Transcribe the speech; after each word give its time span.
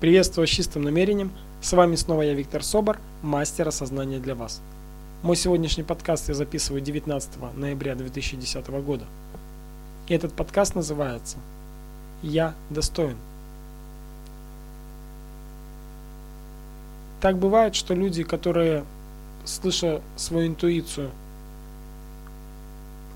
Приветствую 0.00 0.46
с 0.46 0.50
чистым 0.50 0.80
намерением. 0.80 1.30
С 1.60 1.74
вами 1.74 1.94
снова 1.94 2.22
я, 2.22 2.32
Виктор 2.32 2.62
Собор, 2.64 2.98
мастер 3.20 3.68
осознания 3.68 4.18
для 4.18 4.34
вас. 4.34 4.62
Мой 5.22 5.36
сегодняшний 5.36 5.84
подкаст 5.84 6.30
я 6.30 6.34
записываю 6.34 6.80
19 6.80 7.32
ноября 7.54 7.94
2010 7.96 8.66
года. 8.82 9.04
И 10.08 10.14
этот 10.14 10.32
подкаст 10.32 10.74
называется 10.74 11.36
«Я 12.22 12.54
достоин». 12.70 13.18
Так 17.20 17.36
бывает, 17.36 17.74
что 17.74 17.92
люди, 17.92 18.22
которые, 18.22 18.86
слыша 19.44 20.00
свою 20.16 20.46
интуицию 20.46 21.10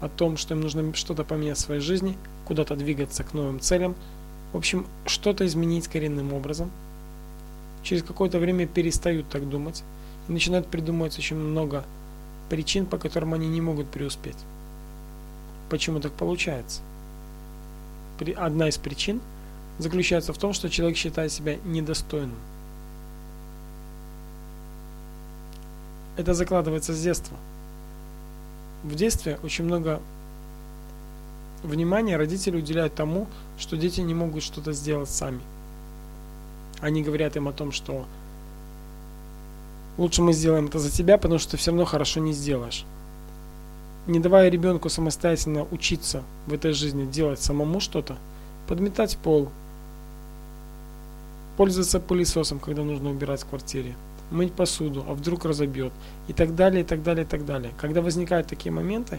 о 0.00 0.08
том, 0.08 0.38
что 0.38 0.54
им 0.54 0.62
нужно 0.62 0.94
что-то 0.94 1.24
поменять 1.24 1.58
в 1.58 1.60
своей 1.60 1.82
жизни, 1.82 2.16
куда-то 2.46 2.74
двигаться 2.74 3.22
к 3.22 3.34
новым 3.34 3.60
целям– 3.60 3.94
в 4.52 4.56
общем, 4.56 4.86
что-то 5.06 5.46
изменить 5.46 5.88
коренным 5.88 6.32
образом. 6.32 6.70
Через 7.82 8.02
какое-то 8.02 8.38
время 8.38 8.66
перестают 8.66 9.28
так 9.28 9.48
думать 9.48 9.82
и 10.28 10.32
начинают 10.32 10.66
придумывать 10.66 11.18
очень 11.18 11.36
много 11.36 11.84
причин, 12.48 12.84
по 12.84 12.98
которым 12.98 13.34
они 13.34 13.48
не 13.48 13.60
могут 13.60 13.88
преуспеть. 13.88 14.36
Почему 15.70 16.00
так 16.00 16.12
получается? 16.12 16.82
Одна 18.36 18.68
из 18.68 18.76
причин 18.76 19.20
заключается 19.78 20.32
в 20.32 20.38
том, 20.38 20.52
что 20.52 20.68
человек 20.68 20.98
считает 20.98 21.32
себя 21.32 21.56
недостойным. 21.64 22.36
Это 26.16 26.34
закладывается 26.34 26.92
с 26.92 27.00
детства. 27.00 27.36
В 28.82 28.94
детстве 28.94 29.38
очень 29.42 29.64
много 29.64 30.00
Внимание 31.62 32.16
родители 32.16 32.56
уделяют 32.56 32.94
тому, 32.94 33.26
что 33.58 33.76
дети 33.76 34.00
не 34.00 34.14
могут 34.14 34.42
что-то 34.42 34.72
сделать 34.72 35.10
сами. 35.10 35.40
Они 36.80 37.02
говорят 37.02 37.36
им 37.36 37.48
о 37.48 37.52
том, 37.52 37.70
что 37.70 38.06
лучше 39.98 40.22
мы 40.22 40.32
сделаем 40.32 40.66
это 40.66 40.78
за 40.78 40.90
тебя, 40.90 41.18
потому 41.18 41.38
что 41.38 41.52
ты 41.52 41.56
все 41.58 41.70
равно 41.70 41.84
хорошо 41.84 42.20
не 42.20 42.32
сделаешь. 42.32 42.86
Не 44.06 44.18
давая 44.18 44.48
ребенку 44.48 44.88
самостоятельно 44.88 45.66
учиться 45.70 46.22
в 46.46 46.54
этой 46.54 46.72
жизни 46.72 47.04
делать 47.04 47.40
самому 47.40 47.80
что-то, 47.80 48.16
подметать 48.66 49.18
пол, 49.18 49.50
пользоваться 51.58 52.00
пылесосом, 52.00 52.58
когда 52.58 52.82
нужно 52.82 53.10
убирать 53.10 53.42
в 53.42 53.46
квартире, 53.46 53.94
мыть 54.30 54.54
посуду, 54.54 55.04
а 55.06 55.12
вдруг 55.12 55.44
разобьет, 55.44 55.92
и 56.26 56.32
так 56.32 56.54
далее, 56.54 56.82
и 56.82 56.86
так 56.86 57.02
далее, 57.02 57.26
и 57.26 57.28
так 57.28 57.44
далее. 57.44 57.72
Когда 57.78 58.00
возникают 58.00 58.46
такие 58.46 58.72
моменты, 58.72 59.18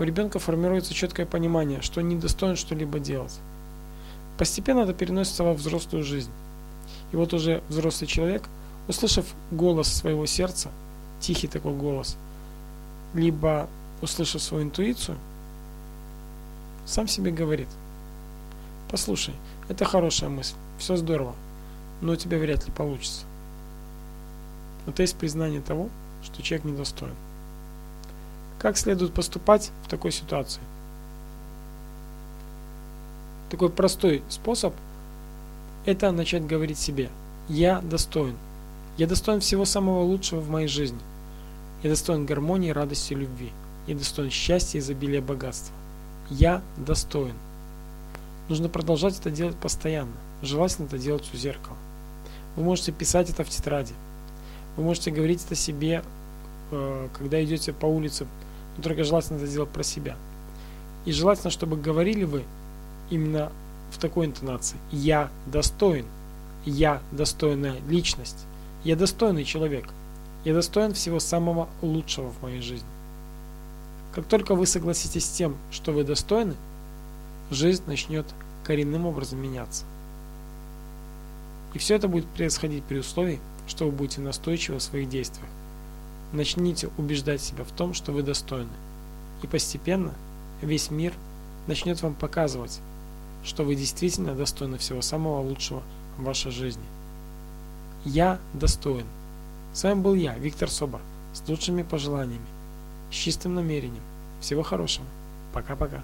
у 0.00 0.02
ребенка 0.02 0.38
формируется 0.38 0.94
четкое 0.94 1.26
понимание, 1.26 1.82
что 1.82 2.00
не 2.00 2.16
достоин 2.16 2.56
что-либо 2.56 2.98
делать. 2.98 3.38
Постепенно 4.38 4.80
это 4.80 4.94
переносится 4.94 5.44
во 5.44 5.52
взрослую 5.52 6.04
жизнь. 6.04 6.30
И 7.12 7.16
вот 7.16 7.34
уже 7.34 7.62
взрослый 7.68 8.08
человек, 8.08 8.44
услышав 8.88 9.26
голос 9.50 9.92
своего 9.92 10.24
сердца, 10.24 10.70
тихий 11.20 11.48
такой 11.48 11.74
голос, 11.74 12.16
либо 13.12 13.68
услышав 14.00 14.40
свою 14.40 14.64
интуицию, 14.64 15.18
сам 16.86 17.06
себе 17.06 17.30
говорит, 17.30 17.68
послушай, 18.90 19.34
это 19.68 19.84
хорошая 19.84 20.30
мысль, 20.30 20.54
все 20.78 20.96
здорово, 20.96 21.34
но 22.00 22.12
у 22.12 22.16
тебя 22.16 22.38
вряд 22.38 22.66
ли 22.66 22.72
получится. 22.72 23.26
Это 24.86 25.02
есть 25.02 25.16
признание 25.16 25.60
того, 25.60 25.90
что 26.22 26.40
человек 26.42 26.64
недостоин. 26.64 27.12
Как 28.60 28.76
следует 28.76 29.14
поступать 29.14 29.70
в 29.84 29.88
такой 29.88 30.12
ситуации? 30.12 30.60
Такой 33.50 33.70
простой 33.70 34.22
способ– 34.28 34.74
это 35.86 36.12
начать 36.12 36.46
говорить 36.46 36.78
себе 36.78 37.08
«Я 37.48 37.80
достоин». 37.80 38.36
Я 38.98 39.06
достоин 39.06 39.40
всего 39.40 39.64
самого 39.64 40.02
лучшего 40.02 40.40
в 40.40 40.50
моей 40.50 40.68
жизни. 40.68 40.98
Я 41.82 41.88
достоин 41.88 42.26
гармонии, 42.26 42.68
радости, 42.68 43.14
любви. 43.14 43.50
Я 43.86 43.94
достоин 43.94 44.30
счастья, 44.30 44.78
изобилия, 44.78 45.22
богатства. 45.22 45.74
Я 46.28 46.60
достоин. 46.76 47.34
Нужно 48.50 48.68
продолжать 48.68 49.18
это 49.18 49.30
делать 49.30 49.56
постоянно. 49.56 50.12
Желательно 50.42 50.84
это 50.84 50.98
делать 50.98 51.26
у 51.32 51.36
зеркала. 51.36 51.78
Вы 52.56 52.64
можете 52.64 52.92
писать 52.92 53.30
это 53.30 53.42
в 53.42 53.48
тетради. 53.48 53.94
Вы 54.76 54.82
можете 54.82 55.10
говорить 55.10 55.42
это 55.46 55.54
себе, 55.54 56.04
э, 56.72 57.08
когда 57.16 57.42
идете 57.42 57.72
по 57.72 57.86
улице 57.86 58.26
но 58.76 58.82
только 58.82 59.04
желательно 59.04 59.38
это 59.38 59.46
сделать 59.46 59.70
про 59.70 59.82
себя. 59.82 60.16
И 61.04 61.12
желательно, 61.12 61.50
чтобы 61.50 61.76
говорили 61.76 62.24
вы 62.24 62.44
именно 63.10 63.50
в 63.90 63.98
такой 63.98 64.26
интонации. 64.26 64.76
Я 64.90 65.30
достоин. 65.46 66.06
Я 66.64 67.00
достойная 67.12 67.76
личность. 67.88 68.46
Я 68.84 68.96
достойный 68.96 69.44
человек. 69.44 69.88
Я 70.44 70.54
достоин 70.54 70.94
всего 70.94 71.20
самого 71.20 71.68
лучшего 71.82 72.30
в 72.30 72.42
моей 72.42 72.60
жизни. 72.60 72.88
Как 74.14 74.26
только 74.26 74.54
вы 74.54 74.66
согласитесь 74.66 75.24
с 75.24 75.30
тем, 75.30 75.56
что 75.70 75.92
вы 75.92 76.04
достойны, 76.04 76.54
жизнь 77.50 77.82
начнет 77.86 78.26
коренным 78.64 79.06
образом 79.06 79.40
меняться. 79.40 79.84
И 81.74 81.78
все 81.78 81.94
это 81.94 82.08
будет 82.08 82.26
происходить 82.26 82.84
при 82.84 82.98
условии, 82.98 83.40
что 83.68 83.86
вы 83.86 83.92
будете 83.92 84.20
настойчивы 84.20 84.78
в 84.78 84.82
своих 84.82 85.08
действиях. 85.08 85.48
Начните 86.32 86.88
убеждать 86.96 87.40
себя 87.40 87.64
в 87.64 87.72
том, 87.72 87.94
что 87.94 88.12
вы 88.12 88.22
достойны. 88.22 88.70
И 89.42 89.46
постепенно 89.46 90.12
весь 90.62 90.90
мир 90.90 91.12
начнет 91.66 92.00
вам 92.02 92.14
показывать, 92.14 92.80
что 93.44 93.64
вы 93.64 93.74
действительно 93.74 94.34
достойны 94.34 94.78
всего 94.78 95.02
самого 95.02 95.40
лучшего 95.40 95.82
в 96.18 96.24
вашей 96.24 96.52
жизни. 96.52 96.84
Я 98.04 98.38
достоин. 98.54 99.06
С 99.72 99.82
вами 99.84 100.00
был 100.00 100.14
я, 100.14 100.36
Виктор 100.36 100.70
Собор, 100.70 101.00
с 101.32 101.48
лучшими 101.48 101.82
пожеланиями, 101.82 102.46
с 103.10 103.14
чистым 103.14 103.54
намерением. 103.54 104.02
Всего 104.40 104.62
хорошего. 104.62 105.06
Пока-пока. 105.52 106.02